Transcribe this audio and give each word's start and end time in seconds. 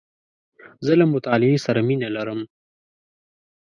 زه 0.85 0.93
له 0.99 1.05
مطالعې 1.13 1.57
سره 1.65 1.79
مینه 1.87 2.09
لرم. 2.15 2.39